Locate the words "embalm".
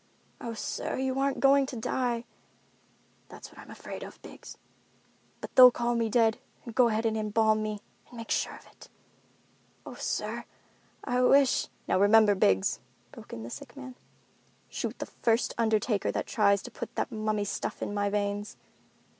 7.15-7.61